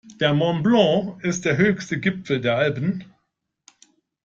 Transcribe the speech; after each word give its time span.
Der 0.19 0.33
Mont 0.33 0.63
Blanc 0.63 1.23
ist 1.23 1.45
der 1.45 1.57
höchste 1.57 1.99
Gipfel 1.99 2.41
der 2.41 2.57
Alpen. 2.57 3.05